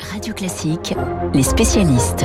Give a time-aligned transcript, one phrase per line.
[0.00, 0.94] Radio Classique,
[1.32, 2.24] les spécialistes.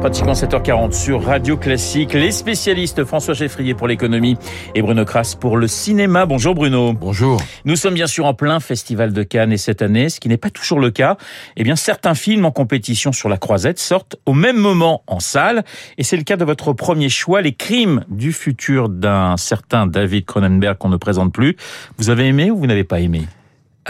[0.00, 4.36] Pratiquement 7h40 sur Radio Classique, les spécialistes François Geffrier pour l'économie
[4.74, 6.26] et Bruno Kras pour le cinéma.
[6.26, 6.92] Bonjour Bruno.
[6.92, 7.40] Bonjour.
[7.64, 10.36] Nous sommes bien sûr en plein Festival de Cannes et cette année, ce qui n'est
[10.36, 11.16] pas toujours le cas,
[11.56, 15.64] eh bien certains films en compétition sur la croisette sortent au même moment en salle
[15.98, 20.24] et c'est le cas de votre premier choix, Les crimes du futur d'un certain David
[20.24, 21.56] Cronenberg qu'on ne présente plus.
[21.98, 23.26] Vous avez aimé ou vous n'avez pas aimé?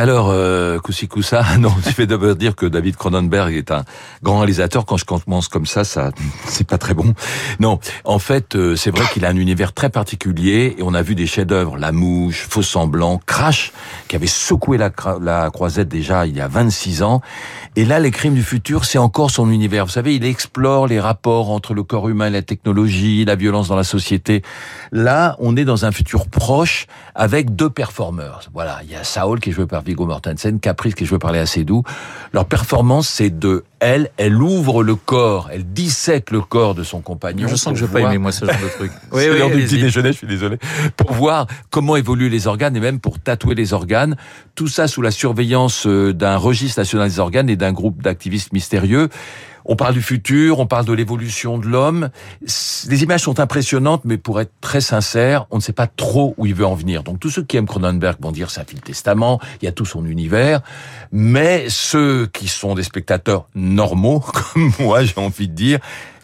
[0.01, 1.09] Alors, euh, Koussi
[1.59, 3.83] non, je vais d'abord dire que David Cronenberg est un
[4.23, 4.87] grand réalisateur.
[4.87, 6.13] Quand je commence comme ça, ça,
[6.47, 7.15] c'est pas très bon.
[7.59, 11.03] Non, en fait, euh, c'est vrai qu'il a un univers très particulier et on a
[11.03, 13.73] vu des chefs-d'œuvre, La Mouche, Faux Semblant, Crash,
[14.07, 17.21] qui avait secoué la, la croisette déjà il y a 26 ans.
[17.75, 19.87] Et là, Les Crimes du futur, c'est encore son univers.
[19.87, 23.67] Vous savez, il explore les rapports entre le corps humain et la technologie, la violence
[23.67, 24.43] dans la société.
[24.93, 26.87] Là, on est dans un futur proche
[27.17, 28.43] avec deux performeurs.
[28.55, 31.19] Voilà, il y a Saul qui est joué par Viggo Mortensen, Caprice qui est joué
[31.19, 31.83] par Léa Seydoux.
[32.33, 37.01] Leur performance, c'est de elle, elle ouvre le corps, elle dissèque le corps de son
[37.01, 37.49] compagnon.
[37.49, 38.93] Je sens que je veux pas aimer moi ce genre de truc.
[39.13, 40.59] oui, c'est oui, l'heure du petit déjeuner, je suis désolé.
[40.97, 44.17] Pour voir comment évoluent les organes et même pour tatouer les organes.
[44.55, 48.53] Tout ça sous la surveillance euh, d'un registre national des organes et d'un groupe d'activistes
[48.53, 49.09] mystérieux.
[49.71, 52.09] On parle du futur, on parle de l'évolution de l'homme.
[52.89, 56.47] Les images sont impressionnantes, mais pour être très sincère, on ne sait pas trop où
[56.47, 57.03] il veut en venir.
[57.03, 59.85] Donc tous ceux qui aiment Cronenberg vont dire un film testament, il y a tout
[59.85, 60.63] son univers.
[61.13, 64.21] Mais ceux qui sont des spectateurs normaux,
[64.55, 65.81] comme moi j'ai envie de dire,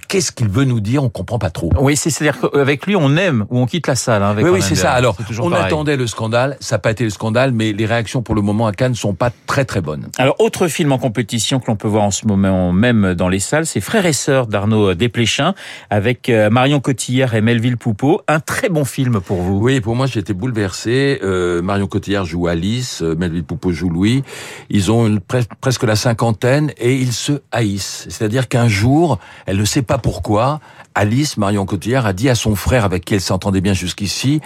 [0.09, 1.03] qu'est-ce qu'il veut nous dire?
[1.03, 1.71] On comprend pas trop.
[1.79, 4.23] Oui, c'est-à-dire qu'avec lui, on aime ou on quitte la salle.
[4.23, 4.93] Hein, avec oui, oui c'est ça.
[4.93, 8.35] Alors, on attendait le scandale, ça n'a pas été le scandale, mais les réactions pour
[8.35, 10.09] le moment à Cannes ne sont pas très très bonnes.
[10.19, 13.41] Alors, autre film en compétition que l'on peut voir en ce moment même dans les
[13.41, 15.55] salles, c'est Frères et Sœurs d'Arnaud Desplechin,
[15.91, 18.23] avec euh, Marion Cotillard et Melville Poupeau.
[18.29, 19.59] Un très bon film pour vous.
[19.59, 21.21] Oui, pour moi, j'ai été bouleversé.
[21.23, 24.23] Euh, Marion Cotillard joue Alice, euh, Melville Poupeau joue Louis.
[24.71, 28.07] Ils ont une, presque la cinquantaine et ils se haïssent.
[28.09, 30.61] C'est-à-dire qu'un jour, elle ne sait pas pourquoi
[30.97, 34.41] Alice, Marion Cotillard, a dit à son frère avec qui elle s'entendait bien jusqu'ici,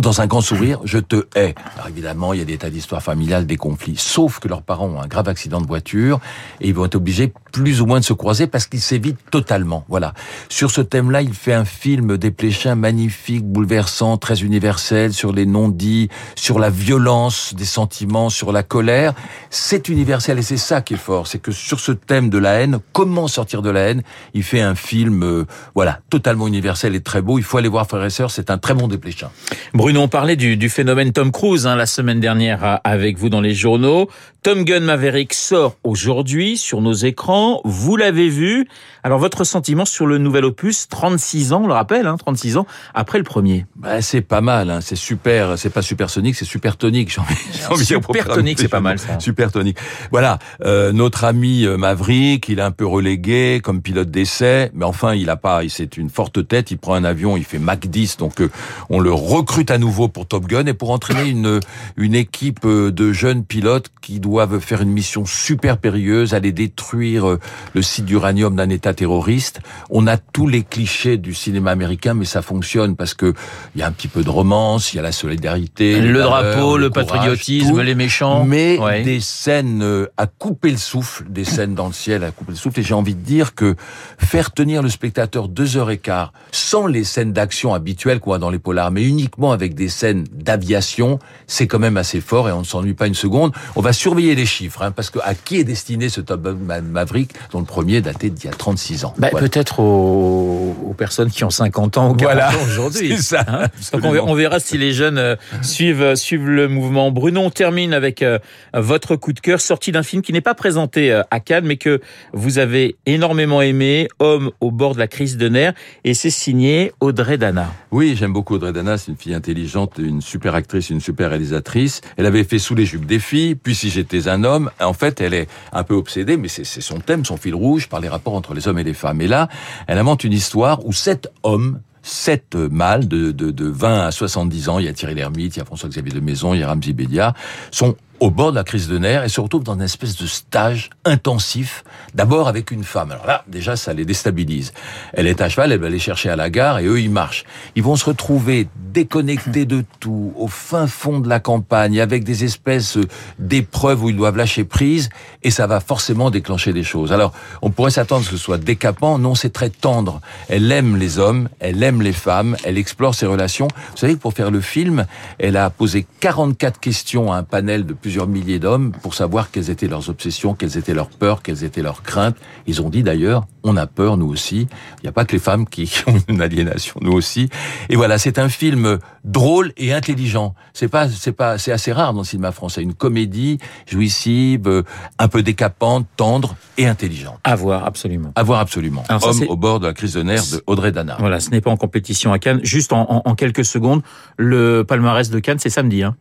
[0.00, 1.54] dans un grand sourire, je te hais.
[1.76, 3.94] Alors évidemment, il y a des tas d'histoires familiales, des conflits.
[3.96, 6.20] Sauf que leurs parents ont un grave accident de voiture
[6.60, 9.84] et ils vont être obligés plus ou moins de se croiser parce qu'ils s'évitent totalement.
[9.88, 10.12] Voilà.
[10.48, 16.08] Sur ce thème-là, il fait un film dépléchin magnifique, bouleversant, très universel, sur les non-dits,
[16.34, 19.14] sur la violence des sentiments, sur la colère.
[19.50, 21.28] C'est universel et c'est ça qui est fort.
[21.28, 24.02] C'est que sur ce thème de la haine, comment sortir de la haine,
[24.34, 27.38] il fait un film, euh, voilà, totalement universel et très beau.
[27.38, 29.30] Il faut aller voir Frères et Sœurs, c'est un très bon dépléchin.
[29.72, 33.40] Bruno, on parlait du, du phénomène Tom Cruise hein, la semaine dernière avec vous dans
[33.40, 34.08] les journaux.
[34.44, 37.62] Tom Gun Maverick sort aujourd'hui sur nos écrans.
[37.64, 38.68] Vous l'avez vu.
[39.02, 42.66] Alors votre sentiment sur le nouvel opus, 36 ans, on le rappelle, hein, 36 ans
[42.92, 43.64] après le premier.
[43.74, 45.58] Bah, c'est pas mal, hein, c'est super.
[45.58, 47.08] C'est pas supersonique, c'est super tonique.
[47.10, 47.22] J'ai
[47.70, 49.18] envie, super tonique, c'est pas mal ça.
[49.18, 49.78] Super tonique.
[50.10, 54.84] Voilà, euh, notre ami euh, Maverick, il est un peu relégué comme pilote d'essai, mais
[54.84, 56.70] enfin il a pas, c'est une forte tête.
[56.70, 58.50] Il prend un avion, il fait Mach 10, donc euh,
[58.90, 61.60] on le recrute à nouveau pour Top Gun et pour entraîner une
[61.96, 67.28] une équipe de jeunes pilotes qui doivent doivent faire une mission super périlleuse, aller détruire
[67.28, 67.38] euh,
[67.72, 69.60] le site d'uranium d'un État terroriste.
[69.90, 73.32] On a tous les clichés du cinéma américain, mais ça fonctionne parce que
[73.76, 76.76] il y a un petit peu de romance, il y a la solidarité, le drapeau,
[76.76, 81.86] le, patriotisme, les méchants, mais des scènes euh, à couper le souffle, des scènes dans
[81.86, 82.80] le ciel à couper le souffle.
[82.80, 83.76] Et j'ai envie de dire que
[84.18, 88.38] faire tenir le spectateur deux heures et quart sans les scènes d'action habituelles qu'on voit
[88.38, 92.52] dans les polars, mais uniquement avec des scènes d'aviation, c'est quand même assez fort et
[92.52, 93.52] on ne s'ennuie pas une seconde.
[93.76, 97.32] On va surveiller les chiffres, hein, parce que à qui est destiné ce Top Maverick,
[97.52, 99.14] dont le premier datait d'il y a 36 ans?
[99.18, 103.08] Bah, Peut-être aux, personnes qui ont 50 ans ou 40 ans aujourd'hui.
[103.16, 103.44] C'est ça.
[103.48, 103.66] Hein.
[103.92, 107.10] Donc on verra, si les jeunes euh, suivent, euh, suivent le mouvement.
[107.10, 108.38] Bruno, on termine avec euh,
[108.72, 112.00] votre coup de cœur, sorti d'un film qui n'est pas présenté à Cannes, mais que
[112.32, 115.74] vous avez énormément aimé, Homme au bord de la crise de nerfs,
[116.04, 117.72] et c'est signé Audrey Dana.
[117.90, 122.00] Oui, j'aime beaucoup Audrey Dana, c'est une fille intelligente, une super actrice, une super réalisatrice.
[122.16, 124.70] Elle avait fait Sous les jupes des filles, puis Si j'étais un homme.
[124.80, 128.00] En fait, elle est un peu obsédée, mais c'est son thème, son fil rouge, par
[128.00, 129.20] les rapports entre les hommes et les femmes.
[129.20, 129.48] Et là,
[129.86, 134.68] elle invente une histoire où sept hommes sept mâles de, de, de 20 à 70
[134.68, 136.68] ans, il y a Thierry Lhermitte, il y a François-Xavier de Maison, il y a
[136.68, 137.32] Ramzi Bédia,
[137.70, 140.26] sont au bord de la crise de nerfs et se retrouvent dans une espèce de
[140.26, 141.84] stage intensif,
[142.14, 143.12] d'abord avec une femme.
[143.12, 144.72] Alors là, déjà, ça les déstabilise.
[145.12, 147.44] Elle est à cheval, elle va les chercher à la gare et eux, ils marchent.
[147.76, 152.44] Ils vont se retrouver déconnectés de tout, au fin fond de la campagne, avec des
[152.44, 152.96] espèces
[153.38, 155.10] d'épreuves où ils doivent lâcher prise
[155.42, 157.12] et ça va forcément déclencher des choses.
[157.12, 159.18] Alors, on pourrait s'attendre que ce soit décapant.
[159.18, 160.22] Non, c'est très tendre.
[160.48, 163.68] Elle aime les hommes, elle aime les femmes, elle explore ses relations.
[163.90, 165.04] Vous savez que pour faire le film,
[165.38, 169.50] elle a posé 44 questions à un panel de plusieurs plusieurs milliers d'hommes pour savoir
[169.50, 172.36] quelles étaient leurs obsessions, quelles étaient leurs peurs, quelles étaient leurs craintes.
[172.68, 174.68] Ils ont dit d'ailleurs, on a peur nous aussi.
[174.98, 177.48] Il n'y a pas que les femmes qui ont une aliénation, nous aussi.
[177.88, 180.54] Et voilà, c'est un film drôle et intelligent.
[180.74, 182.82] C'est pas, c'est pas, c'est assez rare dans le cinéma français.
[182.84, 183.58] Une comédie
[183.90, 184.82] jouissive, euh,
[185.18, 187.40] un peu décapante, tendre et intelligente.
[187.42, 188.30] À voir, absolument.
[188.36, 189.02] À voir absolument.
[189.08, 191.16] Alors Homme au bord de la crise de nerfs de Audrey Dana.
[191.18, 192.60] Voilà, ce n'est pas en compétition à Cannes.
[192.62, 194.02] Juste en, en- en quelques secondes,
[194.36, 196.04] le palmarès de Cannes, c'est samedi.
[196.04, 196.14] Hein.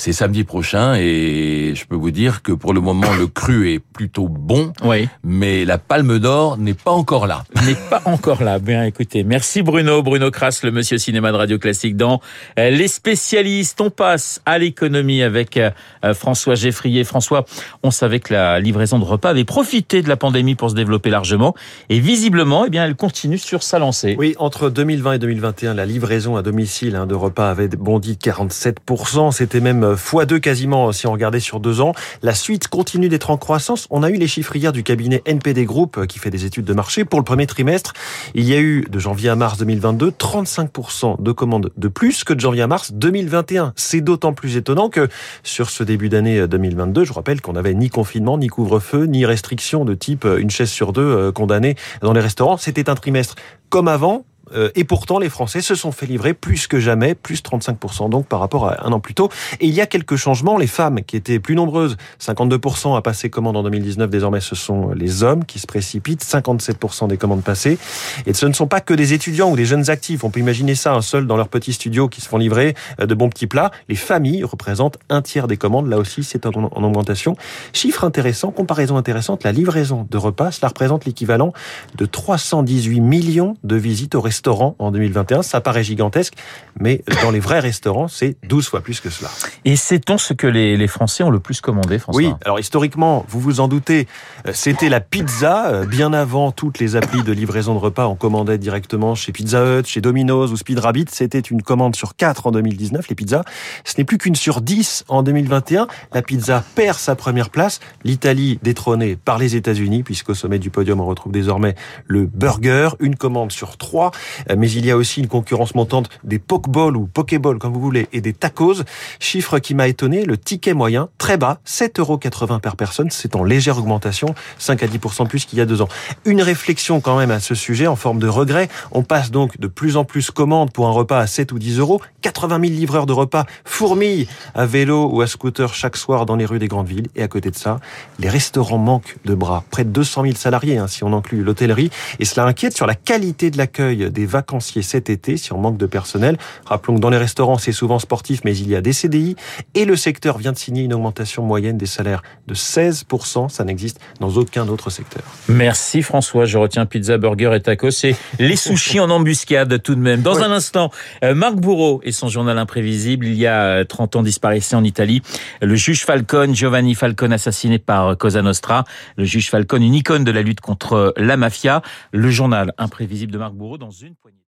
[0.00, 3.80] C'est samedi prochain et je peux vous dire que pour le moment le cru est
[3.80, 5.08] plutôt bon, Oui.
[5.24, 7.42] mais la palme d'or n'est pas encore là.
[7.66, 8.60] n'est pas encore là.
[8.60, 12.20] Bien, écoutez, merci Bruno, Bruno Kras, le monsieur cinéma de Radio Classique dans
[12.60, 13.80] euh, Les spécialistes.
[13.80, 15.70] On passe à l'économie avec euh,
[16.14, 17.02] François Geffrier.
[17.02, 17.44] François,
[17.82, 21.10] on savait que la livraison de repas avait profité de la pandémie pour se développer
[21.10, 21.56] largement
[21.88, 24.14] et visiblement, eh bien, elle continue sur sa lancée.
[24.16, 28.20] Oui, entre 2020 et 2021, la livraison à domicile hein, de repas avait bondi de
[28.22, 29.32] 47%.
[29.32, 31.92] C'était même euh, x2 quasiment si on regardait sur deux ans.
[32.22, 33.86] La suite continue d'être en croissance.
[33.90, 36.64] On a eu les chiffres hier du cabinet NPD Group euh, qui fait des études
[36.64, 37.04] de marché.
[37.04, 37.92] Pour le premier trimestre,
[38.34, 42.32] il y a eu de janvier à mars 2022 35% de commandes de plus que
[42.32, 43.72] de janvier à mars 2021.
[43.76, 45.08] C'est d'autant plus étonnant que
[45.42, 49.84] sur ce début d'année 2022, je rappelle qu'on n'avait ni confinement, ni couvre-feu, ni restriction
[49.84, 52.56] de type euh, une chaise sur deux euh, condamnée dans les restaurants.
[52.56, 53.36] C'était un trimestre
[53.70, 54.24] comme avant,
[54.54, 58.26] euh, et pourtant, les Français se sont fait livrer plus que jamais, plus 35% donc
[58.26, 59.28] par rapport à un an plus tôt.
[59.60, 60.56] Et il y a quelques changements.
[60.56, 64.90] Les femmes, qui étaient plus nombreuses, 52% à passer commande en 2019, désormais ce sont
[64.90, 67.78] les hommes qui se précipitent, 57% des commandes passées.
[68.26, 70.24] Et ce ne sont pas que des étudiants ou des jeunes actifs.
[70.24, 73.06] On peut imaginer ça, un seul dans leur petit studio qui se font livrer euh,
[73.06, 73.70] de bons petits plats.
[73.88, 75.88] Les familles représentent un tiers des commandes.
[75.88, 77.36] Là aussi, c'est en, en augmentation.
[77.72, 81.52] Chiffre intéressant, comparaison intéressante, la livraison de repas, cela représente l'équivalent
[81.96, 85.42] de 318 millions de visites au restaurant en 2021.
[85.42, 86.34] Ça paraît gigantesque,
[86.78, 89.30] mais dans les vrais restaurants, c'est 12 fois plus que cela.
[89.64, 93.24] Et sait-on ce que les, les Français ont le plus commandé, François Oui, alors historiquement,
[93.28, 94.06] vous vous en doutez,
[94.46, 95.68] euh, c'était la pizza.
[95.68, 99.64] Euh, Bien avant toutes les applis de livraison de repas, on commandait directement chez Pizza
[99.64, 101.06] Hut, chez Domino's ou Speed Rabbit.
[101.10, 103.42] C'était une commande sur 4 en 2019, les pizzas.
[103.84, 105.86] Ce n'est plus qu'une sur 10 en 2021.
[106.12, 107.80] La pizza perd sa première place.
[108.04, 111.74] L'Italie détrônée par les États-Unis, puisqu'au sommet du podium, on retrouve désormais
[112.06, 114.10] le burger, une commande sur 3.
[114.56, 118.08] Mais il y a aussi une concurrence montante des pokeballs ou pokéball, comme vous voulez,
[118.12, 118.82] et des tacos.
[119.20, 122.18] Chiffre qui m'a étonné, le ticket moyen, très bas, 7,80 euros
[122.60, 123.10] par personne.
[123.10, 125.88] C'est en légère augmentation, 5 à 10% de plus qu'il y a deux ans.
[126.24, 128.68] Une réflexion quand même à ce sujet, en forme de regret.
[128.92, 131.78] On passe donc de plus en plus commande pour un repas à 7 ou 10
[131.78, 132.00] euros.
[132.22, 136.46] 80 000 livreurs de repas fourmillent à vélo ou à scooter chaque soir dans les
[136.46, 137.08] rues des grandes villes.
[137.16, 137.78] Et à côté de ça,
[138.18, 139.64] les restaurants manquent de bras.
[139.70, 141.90] Près de 200 000 salariés, hein, si on inclut l'hôtellerie.
[142.18, 145.76] Et cela inquiète sur la qualité de l'accueil des vacanciers cet été, si on manque
[145.76, 146.38] de personnel.
[146.66, 149.36] Rappelons que dans les restaurants, c'est souvent sportif, mais il y a des CDI.
[149.76, 153.48] Et le secteur vient de signer une augmentation moyenne des salaires de 16%.
[153.48, 155.22] Ça n'existe dans aucun autre secteur.
[155.48, 160.00] Merci François, je retiens pizza, burger et tacos et les sushis en embuscade tout de
[160.00, 160.20] même.
[160.22, 160.42] Dans Oui.
[160.42, 160.90] un instant,
[161.22, 163.26] euh, Marc Bourreau et son journal imprévisible.
[163.26, 165.22] Il y a euh, 30 ans disparaissait en Italie
[165.62, 168.84] le juge Falcone, Giovanni Falcone assassiné par euh, Cosa Nostra.
[169.16, 171.82] Le juge Falcone, une icône de la lutte contre la mafia.
[172.12, 174.46] Le journal imprévisible de Marc Bourreau dans une poignée.